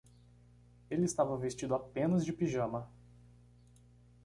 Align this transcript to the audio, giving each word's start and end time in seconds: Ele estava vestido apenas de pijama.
Ele 0.89 1.03
estava 1.05 1.37
vestido 1.37 1.75
apenas 1.75 2.25
de 2.25 2.33
pijama. 2.33 2.89